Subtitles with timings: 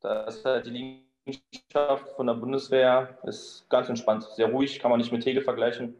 [0.00, 3.18] das ist halt die Liegenschaft von der Bundeswehr.
[3.24, 5.94] Ist ganz entspannt, sehr ruhig, kann man nicht mit Tegel vergleichen.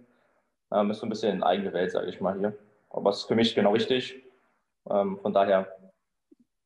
[0.73, 2.57] Ähm, ist so ein bisschen eine eigene Welt, sage ich mal hier.
[2.91, 4.23] Aber es ist für mich genau richtig.
[4.89, 5.77] Ähm, von daher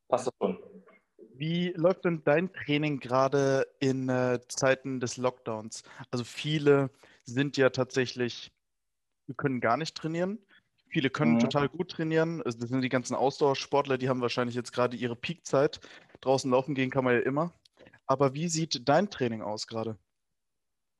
[0.07, 0.57] passt das schon.
[1.33, 5.83] Wie läuft denn dein Training gerade in äh, Zeiten des Lockdowns?
[6.09, 6.89] Also viele
[7.23, 8.51] sind ja tatsächlich,
[9.27, 10.39] wir können gar nicht trainieren.
[10.89, 11.39] Viele können Mhm.
[11.39, 12.41] total gut trainieren.
[12.43, 15.79] Also das sind die ganzen Ausdauersportler, die haben wahrscheinlich jetzt gerade ihre Peakzeit.
[16.21, 17.53] Draußen laufen gehen kann man ja immer.
[18.07, 19.97] Aber wie sieht dein Training aus gerade?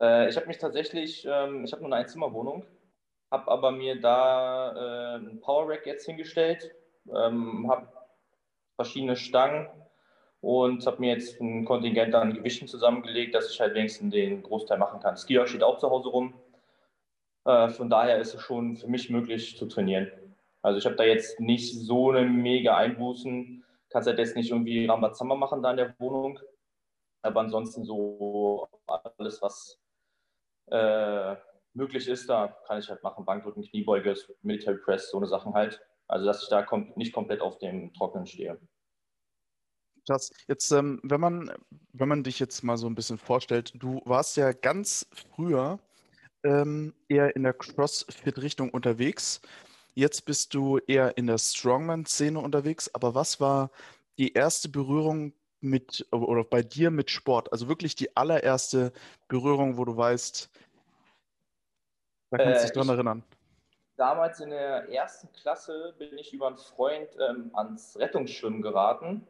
[0.01, 2.65] Äh, ich habe mich tatsächlich, ähm, ich habe nur eine Einzimmerwohnung,
[3.31, 6.71] habe aber mir da äh, ein Power Rack jetzt hingestellt,
[7.13, 7.87] ähm, habe
[8.75, 9.67] verschiedene Stangen
[10.41, 14.77] und habe mir jetzt ein Kontingent an Gewichten zusammengelegt, dass ich halt wenigstens den Großteil
[14.77, 15.17] machen kann.
[15.17, 16.33] Skier steht auch zu Hause rum.
[17.45, 20.11] Äh, von daher ist es schon für mich möglich zu trainieren.
[20.61, 23.63] Also ich habe da jetzt nicht so eine mega Einbußen.
[23.89, 26.39] Kannst halt jetzt nicht irgendwie Rambazamba machen da in der Wohnung.
[27.21, 29.79] Aber ansonsten so alles, was
[30.67, 31.35] äh,
[31.77, 33.23] möglich ist, da kann ich halt machen.
[33.23, 35.79] Bankdrücken, Kniebeuge, Military Press, so eine Sachen halt.
[36.07, 38.59] Also dass ich da kom nicht komplett auf dem Trockenen stehe.
[40.05, 40.31] Krass.
[40.47, 41.51] Jetzt, ähm, wenn man,
[41.91, 45.79] wenn man dich jetzt mal so ein bisschen vorstellt, du warst ja ganz früher
[46.43, 49.41] ähm, eher in der CrossFit-Richtung unterwegs.
[49.95, 52.89] Jetzt bist du eher in der Strongman-Szene unterwegs.
[52.93, 53.71] Aber was war
[54.17, 57.51] die erste Berührung mit oder bei dir mit Sport?
[57.51, 58.93] Also wirklich die allererste
[59.27, 60.49] Berührung, wo du weißt,
[62.29, 63.23] da kannst du dich Äh, dran ich erinnern.
[63.97, 69.27] damals in der ersten Klasse bin ich über einen Freund ähm, ans Rettungsschwimmen geraten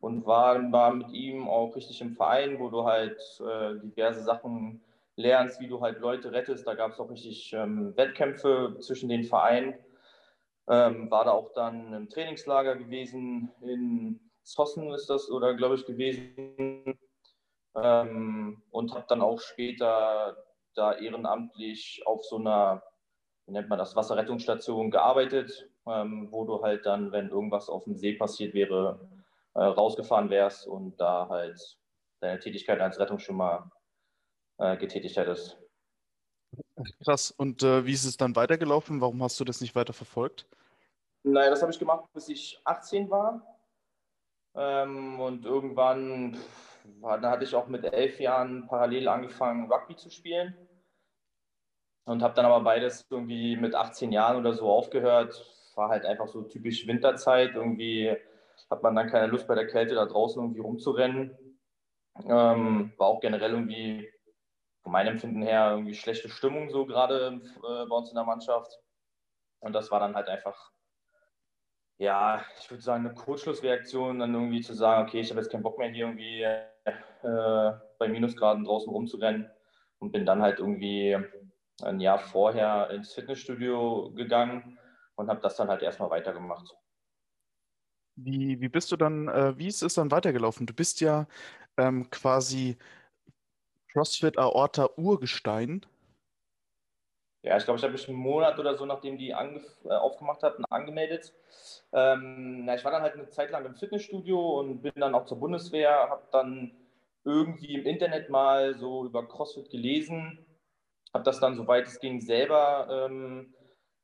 [0.00, 4.82] und war, war mit ihm auch richtig im Verein, wo du halt äh, diverse Sachen
[5.16, 6.66] lernst, wie du halt Leute rettest.
[6.66, 9.74] Da gab es auch richtig ähm, Wettkämpfe zwischen den Vereinen.
[10.68, 15.86] Ähm, war da auch dann im Trainingslager gewesen, in Zossen ist das oder glaube ich
[15.86, 16.98] gewesen.
[17.76, 20.36] Ähm, und habe dann auch später
[20.74, 22.82] da ehrenamtlich auf so einer,
[23.46, 27.96] wie nennt man das, Wasserrettungsstation gearbeitet, ähm, wo du halt dann, wenn irgendwas auf dem
[27.96, 29.00] See passiert wäre,
[29.54, 31.78] äh, rausgefahren wärst und da halt
[32.20, 33.70] deine Tätigkeit als Rettungsschwimmer
[34.58, 35.58] äh, getätigt hättest.
[37.02, 37.30] Krass.
[37.30, 39.00] Und äh, wie ist es dann weitergelaufen?
[39.00, 40.46] Warum hast du das nicht weiter verfolgt?
[41.22, 43.42] Nein, das habe ich gemacht, bis ich 18 war.
[44.54, 50.10] Ähm, und irgendwann, pff, da hatte ich auch mit elf Jahren parallel angefangen, Rugby zu
[50.10, 50.54] spielen.
[52.06, 55.44] Und habe dann aber beides irgendwie mit 18 Jahren oder so aufgehört.
[55.74, 57.54] War halt einfach so typisch Winterzeit.
[57.54, 58.14] Irgendwie
[58.70, 61.36] hat man dann keine Lust bei der Kälte da draußen irgendwie rumzurennen.
[62.26, 64.08] Ähm, war auch generell irgendwie
[64.82, 68.78] von meinem Empfinden her irgendwie schlechte Stimmung so gerade äh, bei uns in der Mannschaft.
[69.60, 70.72] Und das war dann halt einfach,
[71.98, 75.62] ja, ich würde sagen, eine Kurzschlussreaktion, dann irgendwie zu sagen, okay, ich habe jetzt keinen
[75.62, 79.50] Bock mehr hier irgendwie äh, bei Minusgraden draußen rumzurennen
[79.98, 81.16] und bin dann halt irgendwie
[81.82, 84.78] ein Jahr vorher ins Fitnessstudio gegangen
[85.16, 86.74] und habe das dann halt erstmal weitergemacht.
[88.16, 90.66] Wie, wie bist du dann, äh, wie ist es dann weitergelaufen?
[90.66, 91.26] Du bist ja
[91.76, 92.76] ähm, quasi
[93.92, 95.84] CrossFit Aorta Urgestein.
[97.44, 100.64] Ja, ich glaube, ich habe mich einen Monat oder so, nachdem die äh, aufgemacht hatten,
[100.70, 101.34] angemeldet.
[101.92, 105.26] Ähm, na, ich war dann halt eine Zeit lang im Fitnessstudio und bin dann auch
[105.26, 106.72] zur Bundeswehr, habe dann
[107.22, 110.38] irgendwie im Internet mal so über CrossFit gelesen,
[111.12, 113.52] habe das dann, soweit es ging, selber ähm,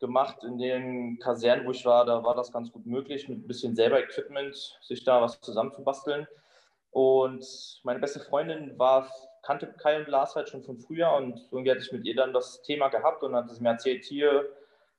[0.00, 0.44] gemacht.
[0.44, 3.74] In den Kasernen, wo ich war, da war das ganz gut möglich, mit ein bisschen
[3.74, 6.28] selber Equipment sich da was zusammenzubasteln.
[6.90, 7.46] Und
[7.84, 9.08] meine beste Freundin war,
[9.42, 12.32] kannte Kai und Lars halt schon von früher und irgendwie hatte ich mit ihr dann
[12.32, 14.50] das Thema gehabt und hat sie mir erzählt, hier,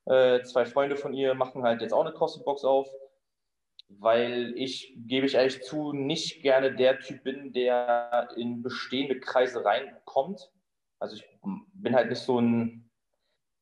[0.05, 2.89] äh, zwei Freunde von ihr machen halt jetzt auch eine CrossFit-Box auf,
[3.89, 9.63] weil ich, gebe ich ehrlich zu, nicht gerne der Typ bin, der in bestehende Kreise
[9.63, 10.51] reinkommt.
[10.99, 11.25] Also ich
[11.73, 12.89] bin halt nicht so ein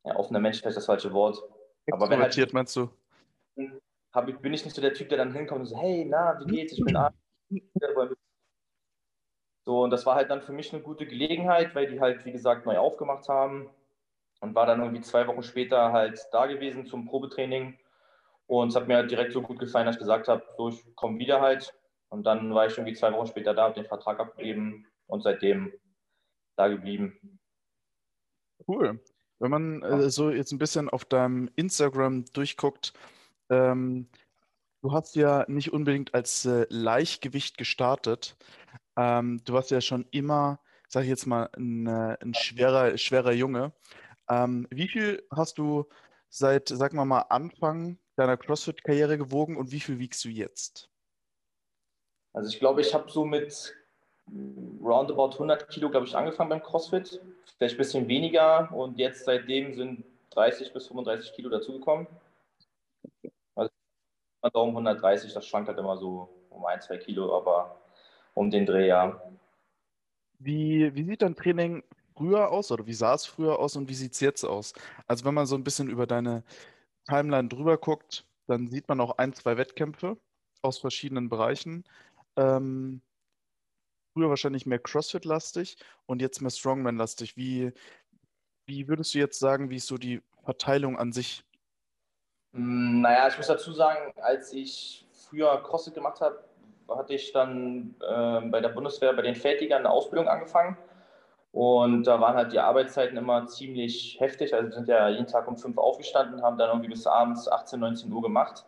[0.05, 1.41] ja, offener Mensch, vielleicht das falsche Wort.
[1.91, 2.89] Aber wenn halt, meinst du?
[4.13, 6.55] Hab, bin ich nicht so der Typ, der dann hinkommt und so, hey, na, wie
[6.55, 6.73] geht's?
[6.73, 7.17] Ich bin Arzt.
[9.65, 12.31] So, und das war halt dann für mich eine gute Gelegenheit, weil die halt, wie
[12.31, 13.69] gesagt, neu aufgemacht haben
[14.41, 17.77] und war dann irgendwie zwei Wochen später halt da gewesen zum Probetraining.
[18.47, 20.95] Und es hat mir halt direkt so gut gefallen, dass ich gesagt habe, so, ich
[20.95, 21.73] komme wieder halt.
[22.09, 25.71] Und dann war ich irgendwie zwei Wochen später da, habe den Vertrag abgegeben und seitdem
[26.56, 27.39] da geblieben.
[28.67, 29.00] Cool.
[29.39, 32.94] Wenn man äh, so jetzt ein bisschen auf deinem Instagram durchguckt,
[33.50, 34.09] ähm,
[34.81, 38.35] du hast ja nicht unbedingt als äh, Leichtgewicht gestartet.
[38.99, 40.59] Ähm, du warst ja schon immer,
[40.89, 43.71] sag ich jetzt mal, ein, äh, ein schwerer, schwerer Junge.
[44.29, 45.85] Ähm, wie viel hast du
[46.27, 50.89] seit, sagen wir mal, Anfang deiner CrossFit-Karriere gewogen und wie viel wiegst du jetzt?
[52.33, 53.73] Also ich glaube, ich habe so mit
[54.83, 57.21] roundabout 100 Kilo, glaube ich, angefangen beim CrossFit.
[57.55, 62.05] Vielleicht ein bisschen weniger und jetzt seitdem sind 30 bis 35 Kilo dazugekommen.
[63.55, 63.71] Also
[64.53, 67.79] Daumen 130, das schwankt halt immer so um ein, zwei Kilo, aber
[68.39, 69.21] um den Dreh, ja.
[70.39, 71.83] Wie, wie sieht dein Training
[72.15, 74.74] früher aus oder wie sah es früher aus und wie sieht es jetzt aus?
[75.07, 76.45] Also wenn man so ein bisschen über deine
[77.06, 80.18] Timeline drüber guckt, dann sieht man auch ein, zwei Wettkämpfe
[80.62, 81.83] aus verschiedenen Bereichen.
[82.38, 83.01] Ähm,
[84.13, 85.75] früher wahrscheinlich mehr CrossFit-lastig
[86.06, 87.35] und jetzt mehr Strongman-lastig.
[87.35, 87.74] Wie,
[88.68, 91.44] wie würdest du jetzt sagen, wie ist so die Verteilung an sich?
[92.53, 96.48] Hm, naja, ich muss dazu sagen, als ich früher CrossFit gemacht habe,
[96.95, 100.77] hatte ich dann äh, bei der Bundeswehr bei den Fertigern eine Ausbildung angefangen.
[101.51, 104.53] Und da waren halt die Arbeitszeiten immer ziemlich heftig.
[104.53, 108.12] Also sind ja jeden Tag um fünf aufgestanden, haben dann irgendwie bis abends 18, 19
[108.12, 108.65] Uhr gemacht.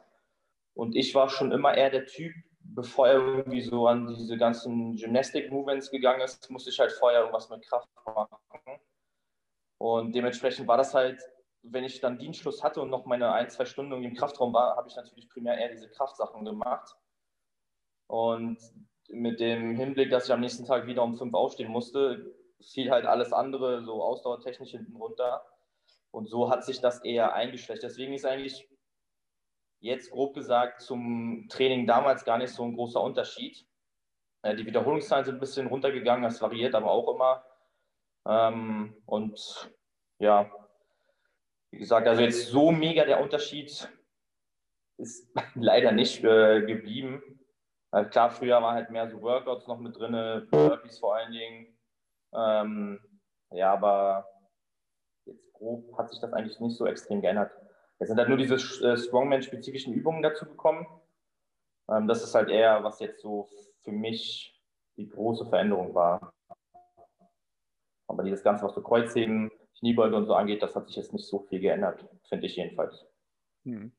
[0.73, 2.33] Und ich war schon immer eher der Typ,
[2.63, 7.50] bevor er irgendwie so an diese ganzen Gymnastic-Movements gegangen ist, musste ich halt vorher irgendwas
[7.50, 8.38] mit Kraft machen.
[9.77, 11.21] Und dementsprechend war das halt,
[11.63, 14.88] wenn ich dann Dienstschluss hatte und noch meine ein, zwei Stunden im Kraftraum war, habe
[14.88, 16.95] ich natürlich primär eher diese Kraftsachen gemacht.
[18.11, 18.57] Und
[19.07, 23.05] mit dem Hinblick, dass ich am nächsten Tag wieder um fünf aufstehen musste, fiel halt
[23.05, 25.45] alles andere so ausdauertechnisch hinten runter.
[26.11, 27.83] Und so hat sich das eher eingeschlecht.
[27.83, 28.67] Deswegen ist eigentlich
[29.79, 33.65] jetzt grob gesagt zum Training damals gar nicht so ein großer Unterschied.
[34.41, 37.45] Äh, die Wiederholungszahlen sind ein bisschen runtergegangen, das variiert aber auch immer.
[38.27, 39.71] Ähm, und
[40.19, 40.51] ja,
[41.71, 43.89] wie gesagt, also jetzt so mega der Unterschied
[44.97, 47.37] ist leider nicht äh, geblieben.
[47.91, 51.77] Also klar, früher war halt mehr so Workouts noch mit drin, Burpees vor allen Dingen.
[52.33, 53.00] Ähm,
[53.51, 54.25] ja, aber
[55.25, 57.51] jetzt grob hat sich das eigentlich nicht so extrem geändert.
[58.00, 60.88] Es sind halt nur diese äh, Strongman-spezifischen Übungen dazu gekommen.
[61.89, 63.50] Ähm, das ist halt eher, was jetzt so
[63.83, 64.60] für mich
[64.98, 66.33] die große Veränderung war.
[68.07, 71.27] Aber dieses Ganze, was so Kreuzheben, Kniebeuge und so angeht, das hat sich jetzt nicht
[71.27, 73.05] so viel geändert, finde ich jedenfalls.
[73.63, 73.91] Hm.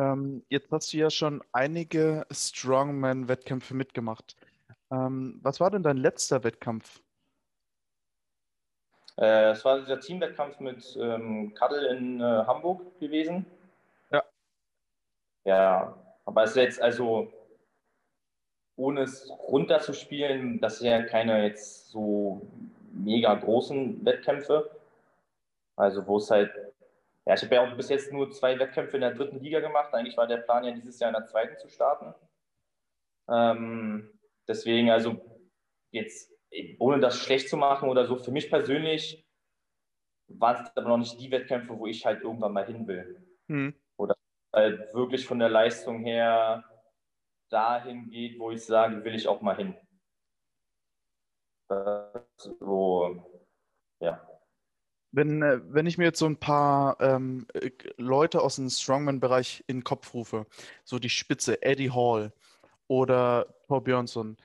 [0.00, 4.34] Ähm, jetzt hast du ja schon einige Strongman-Wettkämpfe mitgemacht.
[4.90, 7.02] Ähm, was war denn dein letzter Wettkampf?
[9.18, 13.44] Äh, es war dieser Teamwettkampf mit ähm, Kaddel in äh, Hamburg gewesen.
[14.10, 14.24] Ja.
[15.44, 17.30] Ja, aber es ist jetzt also,
[18.76, 22.40] ohne es runterzuspielen, das sind ja keine jetzt so
[22.92, 24.70] mega großen Wettkämpfe.
[25.76, 26.50] Also wo es halt,
[27.30, 29.94] ja, ich habe ja auch bis jetzt nur zwei Wettkämpfe in der dritten Liga gemacht.
[29.94, 32.12] Eigentlich war der Plan ja dieses Jahr in der zweiten zu starten.
[33.28, 34.18] Ähm,
[34.48, 35.46] deswegen, also
[35.92, 36.34] jetzt
[36.80, 39.24] ohne das schlecht zu machen oder so, für mich persönlich
[40.26, 43.24] waren es aber noch nicht die Wettkämpfe, wo ich halt irgendwann mal hin will.
[43.46, 43.80] Mhm.
[43.96, 44.16] Oder
[44.52, 46.64] halt wirklich von der Leistung her
[47.48, 49.76] dahin geht, wo ich sage, will ich auch mal hin.
[52.38, 53.24] So,
[54.00, 54.29] ja.
[55.12, 59.64] Wenn, äh, wenn ich mir jetzt so ein paar ähm, äh, Leute aus dem Strongman-Bereich
[59.66, 60.46] in den Kopf rufe,
[60.84, 62.32] so die Spitze, Eddie Hall
[62.86, 64.36] oder Thor Björnsson,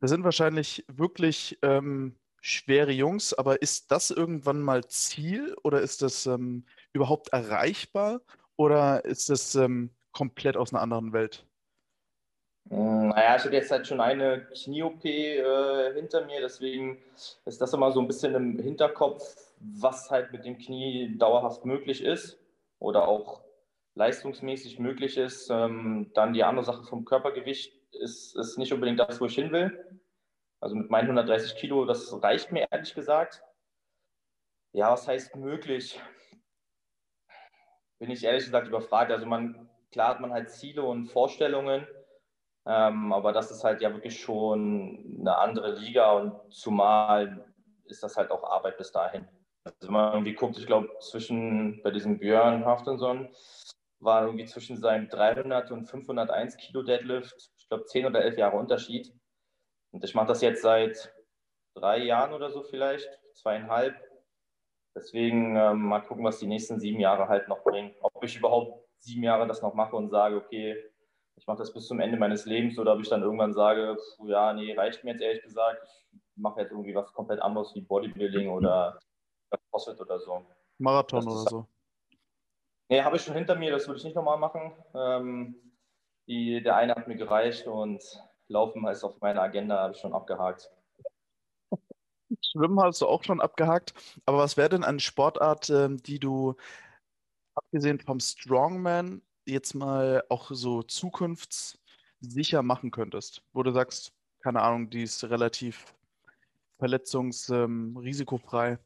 [0.00, 6.02] das sind wahrscheinlich wirklich ähm, schwere Jungs, aber ist das irgendwann mal Ziel oder ist
[6.02, 8.20] das ähm, überhaupt erreichbar
[8.56, 11.46] oder ist das ähm, komplett aus einer anderen Welt?
[12.70, 17.02] Hm, naja, ich habe jetzt halt schon eine Knie-OP äh, hinter mir, deswegen
[17.44, 22.02] ist das immer so ein bisschen im Hinterkopf, was halt mit dem Knie dauerhaft möglich
[22.02, 22.38] ist
[22.78, 23.42] oder auch
[23.94, 25.50] leistungsmäßig möglich ist.
[25.50, 29.52] Ähm, dann die andere Sache vom Körpergewicht ist, ist nicht unbedingt das, wo ich hin
[29.52, 30.00] will.
[30.60, 33.42] Also mit meinen 130 Kilo, das reicht mir ehrlich gesagt.
[34.72, 36.00] Ja, was heißt möglich?
[37.98, 39.12] Bin ich ehrlich gesagt überfragt.
[39.12, 41.86] Also man, klar hat man halt Ziele und Vorstellungen,
[42.66, 47.52] ähm, aber das ist halt ja wirklich schon eine andere Liga und zumal
[47.86, 49.28] ist das halt auch Arbeit bis dahin.
[49.64, 53.28] Also wenn man irgendwie guckt, ich glaube, zwischen bei diesem Björn Haftenson
[54.00, 58.56] war irgendwie zwischen seinem 300 und 501 Kilo Deadlift, ich glaube, 10 oder 11 Jahre
[58.56, 59.12] Unterschied.
[59.92, 61.14] Und ich mache das jetzt seit
[61.74, 63.96] drei Jahren oder so vielleicht, zweieinhalb.
[64.94, 67.94] Deswegen ähm, mal gucken, was die nächsten sieben Jahre halt noch bringen.
[68.00, 70.93] Ob ich überhaupt sieben Jahre das noch mache und sage, okay,
[71.36, 74.52] ich mache das bis zum Ende meines Lebens oder ob ich dann irgendwann sage, ja,
[74.52, 75.82] nee, reicht mir jetzt ehrlich gesagt.
[76.12, 78.98] Ich mache jetzt irgendwie was komplett anderes wie Bodybuilding oder
[79.70, 80.44] CrossFit oder so.
[80.78, 81.66] Marathon oder so.
[82.88, 84.72] Nee, habe ich schon hinter mir, das würde ich nicht nochmal machen.
[84.94, 85.56] Ähm,
[86.26, 88.02] die, der eine hat mir gereicht und
[88.48, 90.70] Laufen ist auf meiner Agenda, habe ich schon abgehakt.
[92.40, 93.94] Schwimmen hast du auch schon abgehakt.
[94.26, 96.56] Aber was wäre denn eine Sportart, ähm, die du,
[97.54, 103.42] abgesehen vom Strongman, jetzt mal auch so zukunftssicher machen könntest?
[103.52, 105.94] Wo du sagst, keine Ahnung, die ist relativ
[106.78, 108.78] verletzungsrisikofrei.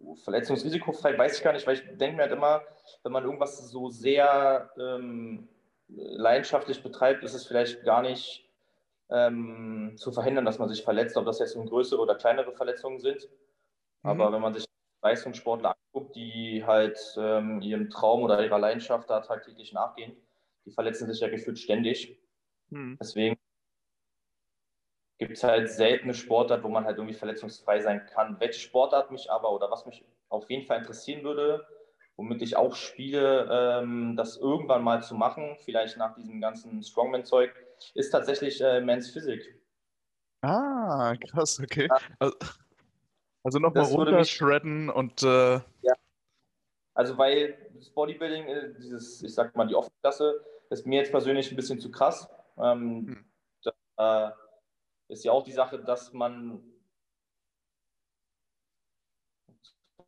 [0.00, 2.62] Ähm, Verletzungsrisikofrei weiß ich gar nicht, weil ich denke mir halt immer,
[3.02, 5.48] wenn man irgendwas so sehr ähm,
[5.88, 8.48] leidenschaftlich betreibt, ist es vielleicht gar nicht
[9.10, 13.28] ähm, zu verhindern, dass man sich verletzt, ob das jetzt größere oder kleinere Verletzungen sind.
[14.02, 14.10] Mhm.
[14.10, 14.64] Aber wenn man sich
[15.02, 20.16] Leistungssportler anguckt, die halt ähm, ihrem Traum oder ihrer Leidenschaft da tagtäglich nachgehen,
[20.64, 22.18] die verletzen sich ja gefühlt ständig.
[22.70, 22.96] Mhm.
[23.00, 23.36] Deswegen
[25.18, 28.38] gibt es halt seltene Sportart, wo man halt irgendwie verletzungsfrei sein kann.
[28.40, 31.66] Welche Sportart mich aber oder was mich auf jeden Fall interessieren würde,
[32.16, 37.52] womit ich auch spiele, ähm, das irgendwann mal zu machen, vielleicht nach diesem ganzen Strongman-Zeug,
[37.94, 39.60] ist tatsächlich äh, Men's Physik.
[40.42, 41.88] Ah, krass, okay.
[41.88, 41.98] Ja.
[42.18, 42.36] Also,
[43.42, 45.22] also nochmal runterschredden und.
[45.22, 45.54] Äh...
[45.82, 45.94] Ja.
[46.94, 51.50] Also, weil das Bodybuilding, äh, dieses, ich sag mal, die Offenklasse, ist mir jetzt persönlich
[51.50, 52.28] ein bisschen zu krass.
[52.58, 53.24] Ähm, hm.
[53.96, 56.62] Da äh, ist ja auch die Sache, dass man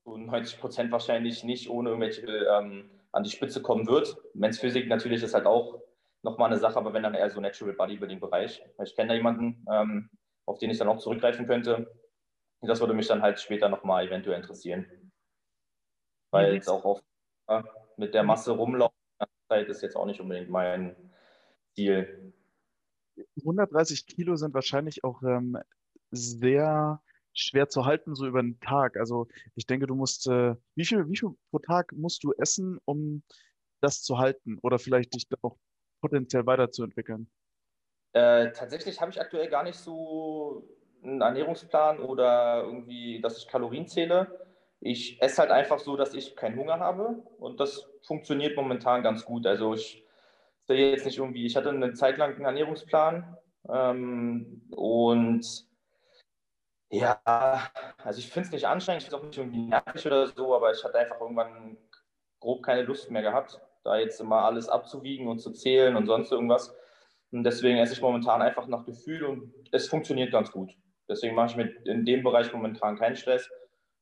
[0.04, 4.16] zu 90 Prozent wahrscheinlich nicht ohne irgendwelche ähm, an die Spitze kommen wird.
[4.34, 5.80] Men's Physik natürlich ist halt auch
[6.22, 8.62] nochmal eine Sache, aber wenn dann eher so Natural Bodybuilding-Bereich.
[8.82, 10.10] Ich kenne da jemanden, ähm,
[10.46, 11.90] auf den ich dann auch zurückgreifen könnte.
[12.66, 15.12] Das würde mich dann halt später nochmal eventuell interessieren.
[16.30, 16.54] Weil mhm.
[16.54, 17.02] jetzt auch auf,
[17.48, 17.62] äh,
[17.96, 18.94] mit der Masse rumlaufen
[19.48, 20.96] Zeit ist jetzt auch nicht unbedingt mein
[21.74, 22.32] Ziel.
[23.38, 25.58] 130 Kilo sind wahrscheinlich auch ähm,
[26.10, 27.00] sehr
[27.32, 28.96] schwer zu halten, so über den Tag.
[28.96, 32.78] Also ich denke, du musst, äh, wie viel, wie viel pro Tag musst du essen,
[32.84, 33.22] um
[33.80, 35.56] das zu halten oder vielleicht dich auch
[36.00, 37.28] potenziell weiterzuentwickeln?
[38.12, 40.68] Äh, tatsächlich habe ich aktuell gar nicht so
[41.04, 44.46] einen Ernährungsplan oder irgendwie, dass ich Kalorien zähle.
[44.80, 49.24] Ich esse halt einfach so, dass ich keinen Hunger habe und das funktioniert momentan ganz
[49.24, 49.46] gut.
[49.46, 50.04] Also ich
[50.66, 53.36] sehe jetzt nicht irgendwie, ich hatte eine Zeit lang einen Ernährungsplan
[53.68, 55.66] ähm, und
[56.90, 57.20] ja,
[58.04, 60.54] also ich finde es nicht anstrengend, ich finde es auch nicht irgendwie nervig oder so,
[60.54, 61.76] aber ich hatte einfach irgendwann
[62.40, 66.30] grob keine Lust mehr gehabt, da jetzt immer alles abzuwiegen und zu zählen und sonst
[66.30, 66.74] irgendwas.
[67.32, 70.76] Und deswegen esse ich momentan einfach nach Gefühl und es funktioniert ganz gut.
[71.08, 73.50] Deswegen mache ich mir in dem Bereich momentan keinen Stress.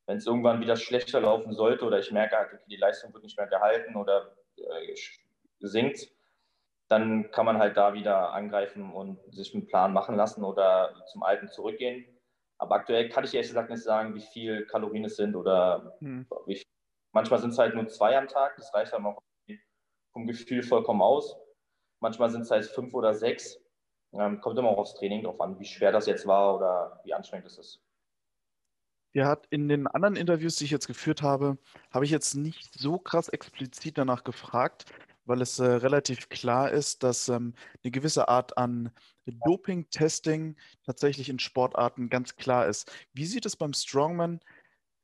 [0.07, 3.37] Wenn es irgendwann wieder schlechter laufen sollte oder ich merke, okay, die Leistung wird nicht
[3.37, 4.95] mehr gehalten oder äh,
[5.61, 6.11] sinkt,
[6.89, 11.23] dann kann man halt da wieder angreifen und sich einen Plan machen lassen oder zum
[11.23, 12.05] Alten zurückgehen.
[12.59, 16.27] Aber aktuell kann ich ehrlich gesagt nicht sagen, wie viel Kalorien es sind oder hm.
[16.47, 16.67] wie viel.
[17.13, 19.19] Manchmal sind es halt nur zwei am Tag, das reicht dann auch
[20.13, 21.37] vom Gefühl vollkommen aus.
[22.01, 23.62] Manchmal sind es halt fünf oder sechs.
[24.12, 27.14] Ähm, kommt immer auch aufs Training drauf an, wie schwer das jetzt war oder wie
[27.14, 27.83] anstrengend es ist.
[29.14, 31.59] Ja, hat in den anderen Interviews, die ich jetzt geführt habe,
[31.90, 34.87] habe ich jetzt nicht so krass explizit danach gefragt,
[35.26, 38.90] weil es äh, relativ klar ist, dass ähm, eine gewisse Art an
[39.26, 42.90] Doping-Testing tatsächlich in Sportarten ganz klar ist.
[43.12, 44.40] Wie sieht es beim Strongman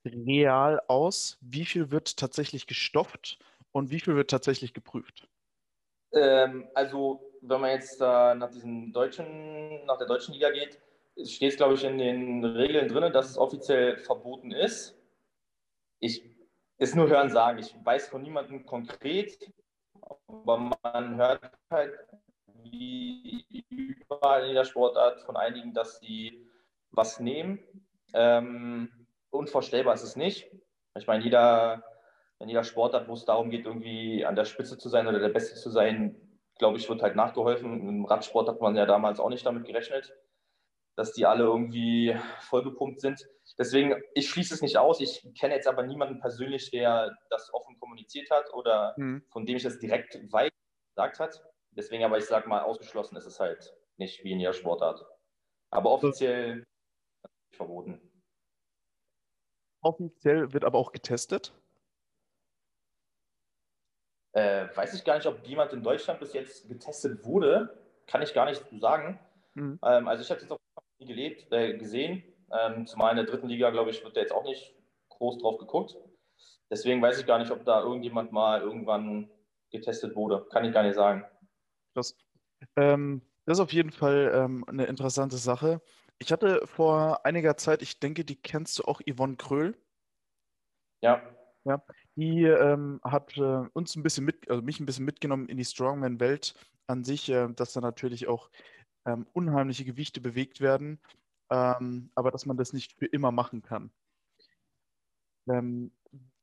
[0.05, 1.39] real aus?
[1.41, 3.39] Wie viel wird tatsächlich gestofft
[3.73, 5.29] und wie viel wird tatsächlich geprüft?
[6.13, 10.81] Ähm, also, wenn man jetzt äh, nach, diesem deutschen, nach der deutschen Liga geht,
[11.25, 14.97] steht es, glaube ich, in den Regeln drin, dass es offiziell verboten ist.
[16.01, 16.23] Ich
[16.79, 17.59] ist nur Hören sagen.
[17.59, 19.53] Ich weiß von niemandem konkret,
[20.29, 21.93] aber man hört halt
[22.63, 26.47] wie überall in jeder Sportart von einigen, dass sie
[26.91, 27.59] was nehmen.
[28.15, 30.51] Ähm, unvorstellbar ist es nicht.
[30.97, 31.83] Ich meine, jeder,
[32.39, 35.29] in jeder Sportart, wo es darum geht, irgendwie an der Spitze zu sein oder der
[35.29, 36.17] Beste zu sein,
[36.59, 37.89] glaube ich, wird halt nachgeholfen.
[37.89, 40.13] Im Radsport hat man ja damals auch nicht damit gerechnet,
[40.97, 43.27] dass die alle irgendwie vollgepumpt sind.
[43.57, 45.01] Deswegen, ich schließe es nicht aus.
[45.01, 49.25] Ich kenne jetzt aber niemanden persönlich, der das offen kommuniziert hat oder mhm.
[49.31, 50.53] von dem ich das direkt weit
[50.95, 51.45] gesagt hat.
[51.71, 55.05] Deswegen aber, ich sage mal, ausgeschlossen ist es halt nicht wie in jeder Sportart.
[55.71, 56.65] Aber offiziell
[57.53, 58.01] verboten.
[59.81, 61.55] Offiziell wird aber auch getestet?
[64.33, 67.79] Äh, weiß ich gar nicht, ob jemand in Deutschland bis jetzt getestet wurde.
[68.07, 69.19] Kann ich gar nicht sagen.
[69.55, 69.79] Mhm.
[69.85, 70.59] Ähm, also ich habe jetzt auch
[70.99, 72.23] nie gelebt, äh, gesehen.
[72.51, 74.75] Ähm, zumal in der dritten Liga, glaube ich, wird da jetzt auch nicht
[75.11, 75.97] groß drauf geguckt.
[76.71, 79.31] Deswegen weiß ich gar nicht, ob da irgendjemand mal irgendwann
[79.71, 80.47] getestet wurde.
[80.51, 81.25] Kann ich gar nicht sagen.
[81.95, 82.15] Das,
[82.77, 85.81] ähm, das ist auf jeden Fall ähm, eine interessante Sache.
[86.19, 89.77] Ich hatte vor einiger Zeit, ich denke, die kennst du auch, Yvonne Kröll.
[91.01, 91.23] Ja.
[91.65, 91.83] Ja,
[92.19, 95.65] die ähm, hat äh, uns ein bisschen mit, also mich ein bisschen mitgenommen in die
[95.65, 96.55] Strongman-Welt
[96.89, 98.51] an sich, äh, dass da natürlich auch
[99.07, 101.01] ähm, unheimliche Gewichte bewegt werden,
[101.51, 103.93] ähm, aber dass man das nicht für immer machen kann.
[105.49, 105.93] Ähm,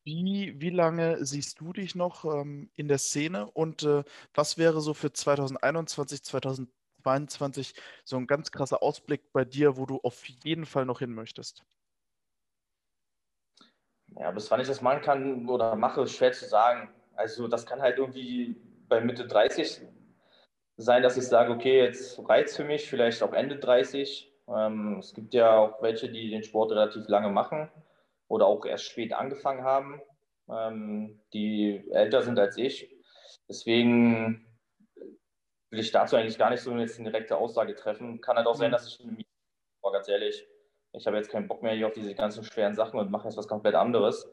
[0.03, 4.03] wie, wie lange siehst du dich noch ähm, in der Szene und äh,
[4.33, 7.73] was wäre so für 2021, 2022
[8.05, 11.65] so ein ganz krasser Ausblick bei dir, wo du auf jeden Fall noch hin möchtest?
[14.19, 16.89] Ja, bis wann ich das machen kann oder mache, ist schwer zu sagen.
[17.15, 18.55] Also das kann halt irgendwie
[18.87, 19.81] bei Mitte 30
[20.77, 24.31] sein, dass ich sage, okay, jetzt reizt für mich, vielleicht auch Ende 30.
[24.47, 27.69] Ähm, es gibt ja auch welche, die den Sport relativ lange machen
[28.27, 30.01] oder auch erst spät angefangen haben,
[30.49, 32.93] ähm, die älter sind als ich.
[33.49, 34.45] Deswegen
[35.69, 38.21] will ich dazu eigentlich gar nicht so jetzt eine direkte Aussage treffen.
[38.21, 38.73] Kann halt auch sein, mhm.
[38.73, 39.05] dass ich,
[39.81, 40.47] ganz ehrlich,
[40.97, 43.37] ich habe jetzt keinen Bock mehr hier auf diese ganzen schweren Sachen und mache jetzt
[43.37, 44.31] was komplett anderes.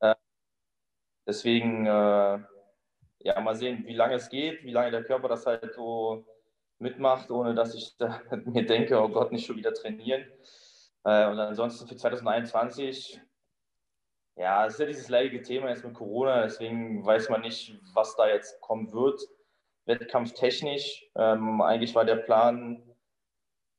[0.00, 0.14] Äh,
[1.26, 2.38] deswegen, äh,
[3.20, 6.24] ja, mal sehen, wie lange es geht, wie lange der Körper das halt so
[6.78, 10.22] mitmacht, ohne dass ich da mir denke, oh Gott, nicht schon wieder trainieren.
[11.04, 13.20] Äh, und ansonsten für 2021,
[14.36, 18.14] ja, es ist ja dieses leidige Thema jetzt mit Corona, deswegen weiß man nicht, was
[18.16, 19.20] da jetzt kommen wird.
[19.86, 21.10] Wettkampftechnisch.
[21.16, 22.87] Ähm, eigentlich war der Plan,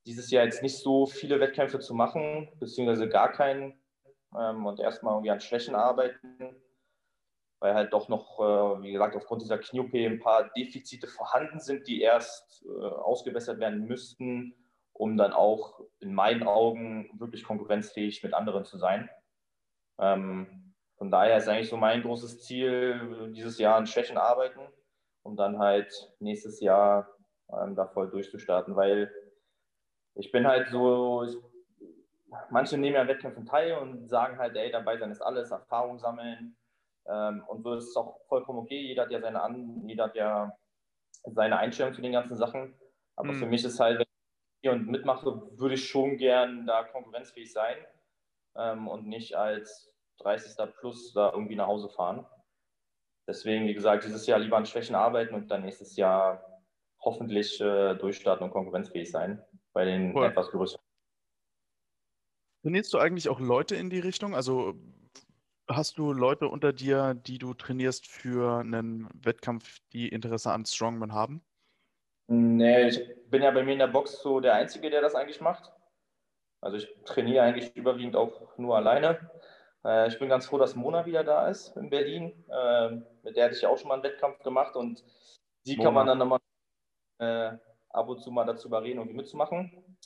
[0.05, 3.79] dieses Jahr jetzt nicht so viele Wettkämpfe zu machen, beziehungsweise gar keinen
[4.37, 6.55] ähm, und erstmal irgendwie an Schwächen arbeiten,
[7.59, 11.87] weil halt doch noch, äh, wie gesagt, aufgrund dieser Knie-OP ein paar Defizite vorhanden sind,
[11.87, 14.55] die erst äh, ausgebessert werden müssten,
[14.93, 19.09] um dann auch in meinen Augen wirklich konkurrenzfähig mit anderen zu sein.
[19.99, 24.59] Ähm, von daher ist eigentlich so mein großes Ziel, dieses Jahr an Schwächen arbeiten,
[25.23, 27.09] um dann halt nächstes Jahr
[27.51, 29.11] ähm, da voll durchzustarten, weil
[30.19, 31.37] ich bin halt so, ich,
[32.49, 35.97] manche nehmen ja an Wettkämpfen teil und sagen halt, ey, dabei sein ist alles, Erfahrung
[35.97, 36.57] sammeln
[37.07, 38.79] ähm, und so ist es auch vollkommen okay.
[38.79, 40.51] Jeder hat ja seine, an, jeder hat ja
[41.23, 42.75] seine Einstellung zu den ganzen Sachen.
[43.15, 43.37] Aber mhm.
[43.37, 45.25] für mich ist halt, wenn ich hier und mitmache,
[45.57, 47.77] würde ich schon gern da konkurrenzfähig sein
[48.57, 50.55] ähm, und nicht als 30.
[50.79, 52.25] Plus da irgendwie nach Hause fahren.
[53.25, 56.43] Deswegen, wie gesagt, dieses Jahr lieber an Schwächen arbeiten und dann nächstes Jahr
[56.99, 59.41] hoffentlich äh, durchstarten und konkurrenzfähig sein
[59.79, 60.25] bei den cool.
[60.25, 60.83] etwas größeren.
[62.63, 64.35] Trainierst du eigentlich auch Leute in die Richtung?
[64.35, 64.73] Also
[65.69, 71.13] hast du Leute unter dir, die du trainierst für einen Wettkampf, die Interesse an Strongman
[71.13, 71.41] haben?
[72.27, 75.39] Nee, ich bin ja bei mir in der Box so der Einzige, der das eigentlich
[75.39, 75.71] macht.
[76.59, 79.31] Also ich trainiere eigentlich überwiegend auch nur alleine.
[79.85, 82.33] Äh, ich bin ganz froh, dass Mona wieder da ist in Berlin.
[82.49, 85.05] Äh, mit der hatte ich auch schon mal einen Wettkampf gemacht und
[85.65, 85.87] die Mona.
[85.87, 86.39] kann man dann nochmal
[87.19, 87.57] äh,
[87.89, 89.97] ab und zu mal dazu überreden, irgendwie mitzumachen.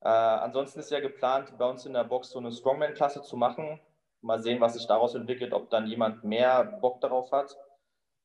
[0.00, 3.80] Äh, ansonsten ist ja geplant, bei uns in der Box so eine Strongman-Klasse zu machen.
[4.20, 7.56] Mal sehen, was sich daraus entwickelt, ob dann jemand mehr Bock darauf hat.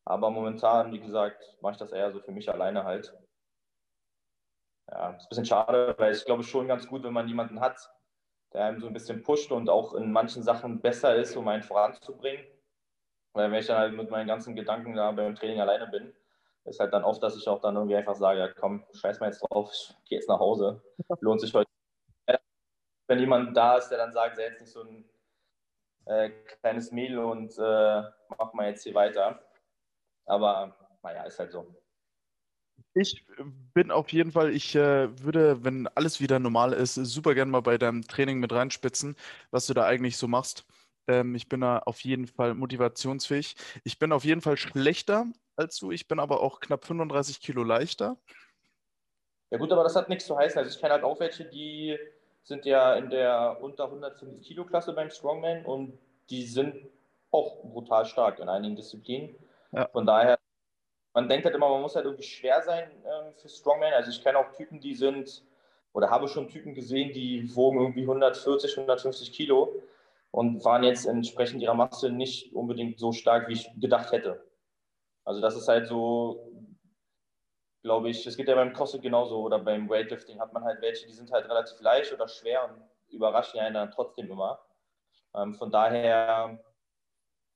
[0.05, 3.13] Aber momentan, wie gesagt, mache ich das eher so für mich alleine halt.
[4.89, 7.89] Ja, ist ein bisschen schade, weil ich glaube schon ganz gut, wenn man jemanden hat,
[8.53, 11.63] der einem so ein bisschen pusht und auch in manchen Sachen besser ist, um einen
[11.63, 12.45] voranzubringen.
[13.33, 16.13] Weil wenn ich dann halt mit meinen ganzen Gedanken da beim Training alleine bin,
[16.65, 19.27] ist halt dann oft, dass ich auch dann irgendwie einfach sage, ja komm, scheiß mal
[19.27, 20.81] jetzt drauf, ich gehe jetzt nach Hause.
[21.21, 21.69] Lohnt sich heute.
[23.07, 25.09] Wenn jemand da ist, der dann sagt, sei jetzt nicht so ein,
[26.05, 28.03] äh, kleines Mehl und äh,
[28.37, 29.41] mach mal jetzt hier weiter.
[30.25, 31.75] Aber naja, ist halt so.
[32.93, 33.25] Ich
[33.73, 37.61] bin auf jeden Fall, ich äh, würde, wenn alles wieder normal ist, super gern mal
[37.61, 39.15] bei deinem Training mit reinspitzen,
[39.51, 40.65] was du da eigentlich so machst.
[41.07, 43.55] Ähm, ich bin da auf jeden Fall motivationsfähig.
[43.83, 45.25] Ich bin auf jeden Fall schlechter
[45.61, 48.17] als du, ich bin aber auch knapp 35 Kilo leichter.
[49.51, 50.57] Ja gut, aber das hat nichts zu heißen.
[50.57, 51.97] Also ich kenne halt auch welche, die
[52.43, 55.97] sind ja in der unter 105 Kilo Klasse beim Strongman und
[56.29, 56.89] die sind
[57.31, 59.35] auch brutal stark in einigen Disziplinen.
[59.71, 59.87] Ja.
[59.89, 60.39] Von daher,
[61.13, 63.93] man denkt halt immer, man muss halt irgendwie schwer sein ähm, für Strongman.
[63.93, 65.43] Also ich kenne auch Typen, die sind,
[65.93, 69.81] oder habe schon Typen gesehen, die wogen irgendwie 140, 150 Kilo
[70.31, 74.41] und waren jetzt entsprechend ihrer Masse nicht unbedingt so stark, wie ich gedacht hätte.
[75.23, 76.51] Also das ist halt so,
[77.83, 81.07] glaube ich, es geht ja beim CrossFit genauso oder beim Weightlifting hat man halt welche,
[81.07, 84.59] die sind halt relativ leicht oder schwer und überraschen einen dann trotzdem immer.
[85.35, 86.59] Ähm, von daher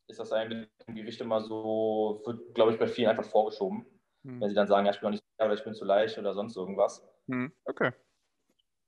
[0.08, 3.86] ist das eigentlich im Gewicht immer so, wird, glaube ich, bei vielen einfach vorgeschoben.
[4.24, 4.42] Hm.
[4.42, 6.18] Wenn sie dann sagen, ja, ich bin noch nicht schwer oder ich bin zu leicht
[6.18, 7.08] oder sonst irgendwas.
[7.28, 7.52] Hm.
[7.66, 7.92] Okay.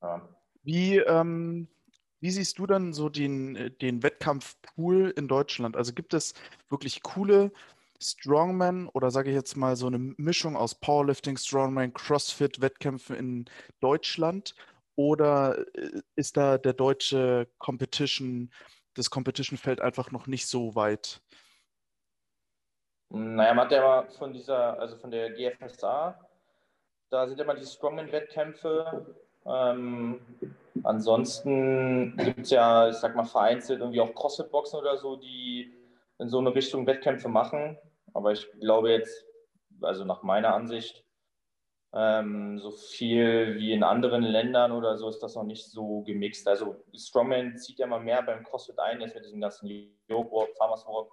[0.02, 0.30] Ja.
[0.64, 1.68] Wie, ähm,
[2.20, 5.76] wie siehst du dann so den, den Wettkampfpool in Deutschland?
[5.76, 6.34] Also gibt es
[6.70, 7.52] wirklich coole
[8.02, 13.46] Strongman oder sage ich jetzt mal so eine Mischung aus Powerlifting, Strongman, CrossFit, Wettkämpfen in
[13.80, 14.56] Deutschland?
[14.96, 18.52] Oder äh, ist da der deutsche Competition,
[18.96, 21.22] das Competition-Feld einfach noch nicht so weit?
[23.10, 26.20] Naja, man hat ja mal von dieser, also von der GFSA,
[27.10, 29.16] da sind ja mal die Strongman-Wettkämpfe.
[29.46, 30.20] Ähm,
[30.84, 35.74] ansonsten gibt es ja, ich sag mal, vereinzelt irgendwie auch CrossFit-Boxen oder so, die
[36.20, 37.78] in so eine Richtung Wettkämpfe machen.
[38.14, 39.26] Aber ich glaube jetzt,
[39.82, 41.04] also nach meiner Ansicht,
[41.94, 46.48] ähm, so viel wie in anderen Ländern oder so ist das noch nicht so gemixt.
[46.48, 49.68] Also Strongman zieht ja mal mehr beim CrossFit ein, jetzt mit diesem ganzen
[50.08, 51.12] Yoke Walk, Farmers Walk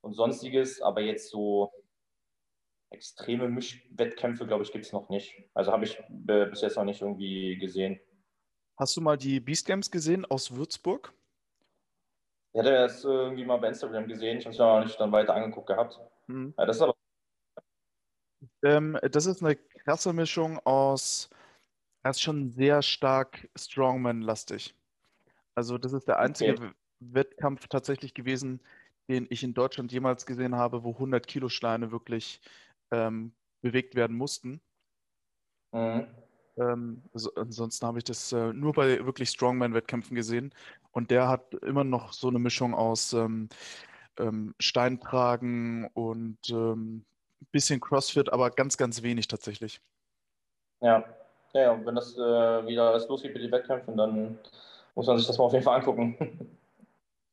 [0.00, 1.70] und sonstiges, aber jetzt so
[2.90, 5.34] extreme Mischwettkämpfe, glaube ich, gibt es noch nicht.
[5.54, 8.00] Also habe ich bis jetzt noch nicht irgendwie gesehen.
[8.76, 11.12] Hast du mal die Beast Games gesehen aus Würzburg?
[12.52, 15.34] Ich hatte das irgendwie mal bei Instagram gesehen, ich habe es noch nicht dann weiter
[15.34, 16.00] angeguckt gehabt.
[16.26, 16.54] Mhm.
[16.58, 16.94] Ja, das ist aber.
[18.62, 21.30] Ähm, das ist eine krasse Mischung aus,
[22.02, 24.74] er ist schon sehr stark Strongman-lastig.
[25.54, 26.70] Also, das ist der einzige okay.
[27.00, 28.60] Wettkampf tatsächlich gewesen,
[29.08, 32.40] den ich in Deutschland jemals gesehen habe, wo 100 Kilo Steine wirklich
[32.90, 34.60] ähm, bewegt werden mussten.
[35.72, 36.06] Mhm.
[36.56, 40.52] Ähm, also ansonsten habe ich das äh, nur bei wirklich Strongman-Wettkämpfen gesehen.
[40.92, 43.48] Und der hat immer noch so eine Mischung aus ähm,
[44.18, 47.04] ähm, Steintragen und ähm,
[47.52, 49.80] bisschen CrossFit, aber ganz, ganz wenig tatsächlich.
[50.80, 51.04] Ja,
[51.52, 54.38] ja, und wenn das äh, wieder alles losgeht mit den Wettkämpfen, dann
[54.94, 56.16] muss man sich das mal auf jeden Fall angucken.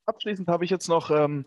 [0.05, 1.45] Abschließend habe ich jetzt noch, ähm,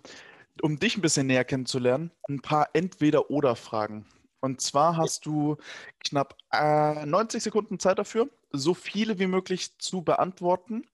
[0.63, 4.05] um dich ein bisschen näher kennenzulernen, ein paar Entweder-Oder-Fragen.
[4.41, 5.57] Und zwar hast du
[6.05, 10.87] knapp äh, 90 Sekunden Zeit dafür, so viele wie möglich zu beantworten.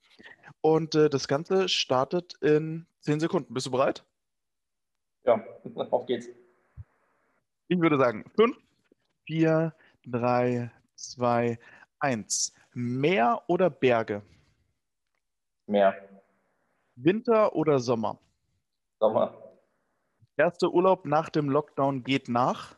[0.61, 3.55] Und äh, das Ganze startet in 10 Sekunden.
[3.55, 4.05] Bist du bereit?
[5.25, 5.45] Ja,
[5.91, 6.29] auf geht's.
[7.69, 8.57] Ich würde sagen 5,
[9.27, 9.75] 4,
[10.07, 11.59] 3, 2,
[11.99, 12.53] 1.
[12.75, 14.23] Meer oder Berge?
[15.67, 15.95] Meer.
[16.95, 18.19] Winter oder Sommer?
[19.01, 19.35] Sommer.
[20.37, 22.77] Erster Urlaub nach dem Lockdown geht nach?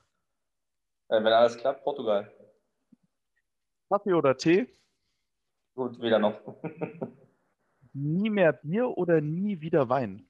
[1.08, 2.32] Äh, wenn alles klappt, Portugal.
[3.90, 4.68] Kaffee oder Tee?
[5.74, 6.40] Gut, weder noch.
[7.94, 10.28] nie mehr Bier oder nie wieder Wein?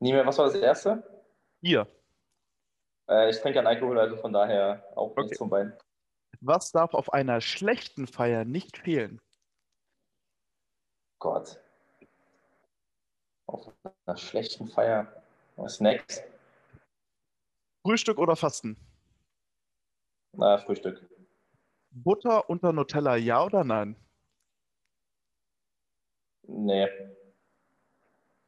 [0.00, 1.02] Nie mehr, was war das erste?
[1.60, 1.86] Bier.
[3.08, 5.22] Äh, ich trinke keinen Alkohol, also von daher auch okay.
[5.22, 5.76] nichts zum Wein.
[6.40, 9.20] Was darf auf einer schlechten Feier nicht fehlen?
[11.18, 11.58] Gott.
[13.46, 13.72] Auf
[14.06, 15.12] einer schlechten Feier.
[15.66, 16.22] Snacks.
[17.84, 18.76] Frühstück oder Fasten?
[20.36, 21.08] Na, Frühstück.
[21.90, 23.96] Butter unter Nutella, ja oder nein?
[26.48, 26.88] Nee.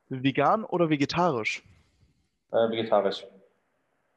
[0.09, 1.63] Vegan oder vegetarisch?
[2.51, 3.25] Äh, vegetarisch.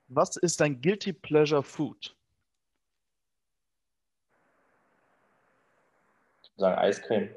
[0.08, 2.16] Was ist dein Guilty Pleasure Food?
[6.42, 7.30] Ich würde sagen Eiscreme.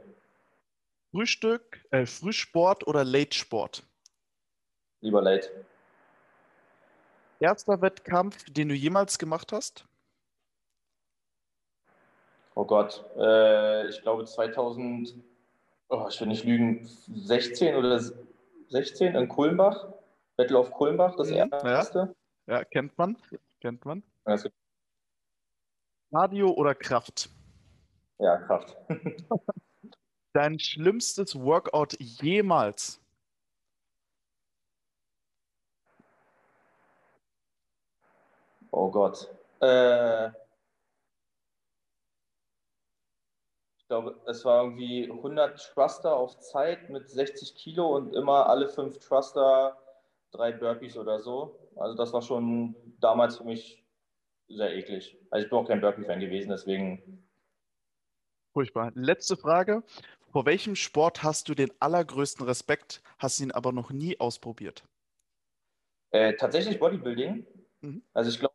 [1.10, 3.82] Frühstück, äh, Frühsport oder Late Sport?
[5.00, 5.50] Lieber Late.
[7.40, 9.84] Erster Wettkampf, den du jemals gemacht hast?
[12.54, 15.14] Oh Gott, äh, ich glaube 2000,
[15.88, 18.00] oh, ich will nicht lügen, 16 oder
[18.68, 19.88] 16 in Kulmbach,
[20.36, 22.14] Battle of Kulmbach, das mhm, erste.
[22.46, 22.58] Ja.
[22.58, 23.16] ja, kennt man,
[23.60, 24.02] kennt man.
[26.10, 27.30] Cardio oder Kraft?
[28.18, 28.76] Ja, Kraft.
[30.32, 33.00] Dein schlimmstes Workout jemals?
[38.70, 39.28] Oh Gott.
[39.60, 40.30] Äh,
[43.86, 48.68] ich glaube, es war irgendwie 100 Thruster auf Zeit mit 60 Kilo und immer alle
[48.68, 49.78] fünf Thruster
[50.32, 51.56] drei Burpees oder so.
[51.76, 53.84] Also das war schon damals für mich
[54.48, 55.16] sehr eklig.
[55.30, 57.24] Also ich bin auch kein Burpee-Fan gewesen, deswegen.
[58.54, 58.90] Furchtbar.
[58.96, 59.84] Letzte Frage.
[60.32, 64.82] Vor welchem Sport hast du den allergrößten Respekt, hast ihn aber noch nie ausprobiert?
[66.10, 67.46] Äh, tatsächlich Bodybuilding.
[67.82, 68.02] Mhm.
[68.14, 68.54] Also ich glaube,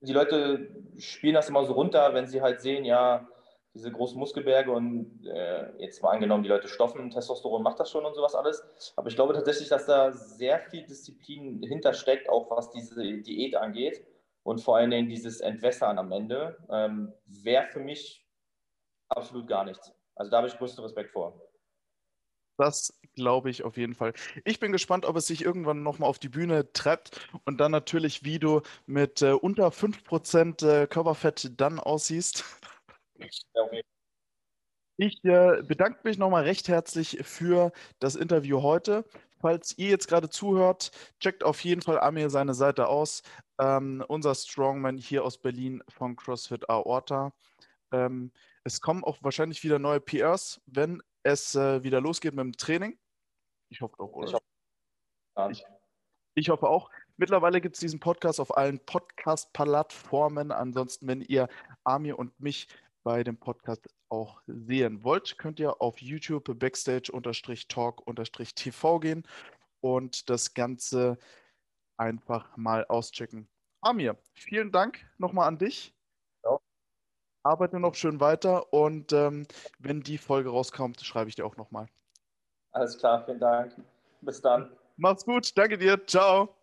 [0.00, 3.28] die Leute spielen das immer so runter, wenn sie halt sehen, ja,
[3.78, 8.04] diese großen Muskelberge und äh, jetzt mal angenommen, die Leute stoffen, Testosteron macht das schon
[8.04, 8.92] und sowas alles.
[8.96, 14.04] Aber ich glaube tatsächlich, dass da sehr viel Disziplin hintersteckt, auch was diese Diät angeht
[14.42, 18.26] und vor allen Dingen dieses Entwässern am Ende, ähm, wäre für mich
[19.08, 19.92] absolut gar nichts.
[20.16, 21.40] Also da habe ich größten Respekt vor.
[22.56, 24.12] Das glaube ich auf jeden Fall.
[24.44, 28.24] Ich bin gespannt, ob es sich irgendwann nochmal auf die Bühne treibt und dann natürlich,
[28.24, 32.44] wie du mit äh, unter 5% äh, Körperfett dann aussiehst.
[34.96, 39.04] Ich äh, bedanke mich nochmal recht herzlich für das Interview heute.
[39.40, 43.22] Falls ihr jetzt gerade zuhört, checkt auf jeden Fall Amir seine Seite aus.
[43.60, 47.32] Ähm, unser Strongman hier aus Berlin von CrossFit Aorta.
[47.92, 48.32] Ähm,
[48.64, 52.98] es kommen auch wahrscheinlich wieder neue PRs, wenn es äh, wieder losgeht mit dem Training.
[53.68, 54.38] Ich hoffe auch, oder?
[55.50, 55.64] Ich
[56.38, 56.90] ich hoffe auch.
[57.16, 60.52] Mittlerweile gibt es diesen Podcast auf allen Podcast-Plattformen.
[60.52, 61.48] Ansonsten, wenn ihr
[61.82, 62.68] Amir und mich
[63.08, 69.26] bei dem Podcast auch sehen wollt, könnt ihr auf YouTube backstage-talk-tv gehen
[69.80, 71.16] und das Ganze
[71.96, 73.48] einfach mal auschecken.
[73.80, 75.94] Amir, vielen Dank nochmal an dich.
[76.44, 76.58] Ja.
[77.44, 79.46] Arbeite noch schön weiter und ähm,
[79.78, 81.86] wenn die Folge rauskommt, schreibe ich dir auch nochmal.
[82.72, 83.74] Alles klar, vielen Dank.
[84.20, 84.70] Bis dann.
[84.98, 86.06] Mach's gut, danke dir.
[86.06, 86.57] Ciao.